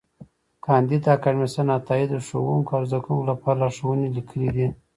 [0.65, 4.67] کانديد اکاډميسن عطایي د ښوونکو او زدهکوونکو لپاره لارښوونې لیکلې دي.